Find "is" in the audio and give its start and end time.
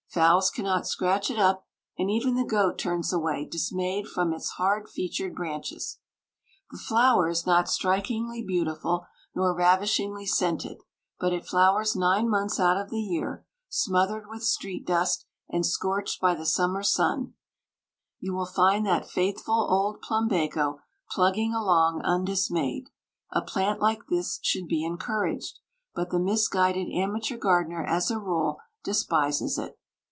7.29-7.45